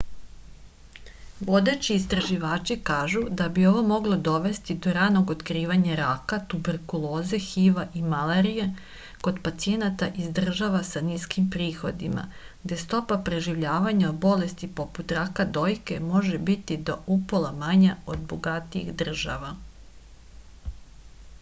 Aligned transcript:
vodeći 1.47 1.95
istraživači 1.95 2.77
kažu 2.89 3.19
da 3.41 3.49
bi 3.57 3.65
ovo 3.71 3.81
moglo 3.89 4.15
dovesti 4.27 4.75
do 4.85 4.93
ranog 4.97 5.33
otkrivanja 5.33 5.97
raka 5.99 6.39
tuberkuloze 6.53 7.41
hiv-a 7.49 7.83
i 7.99 8.01
malarije 8.15 8.65
kod 9.27 9.37
pacijenata 9.49 10.09
iz 10.23 10.31
država 10.39 10.81
sa 10.93 11.05
niskim 11.11 11.47
prihodima 11.57 12.25
gde 12.63 12.81
stopa 12.87 13.21
preživljavanja 13.29 14.09
od 14.15 14.19
bolesti 14.27 14.71
poput 14.83 15.15
raka 15.21 15.49
dojke 15.59 15.99
može 16.09 16.43
biti 16.51 16.81
do 16.91 16.97
upola 17.19 17.53
manja 17.63 17.95
od 18.15 18.27
bogatijih 18.35 18.91
država 19.05 19.57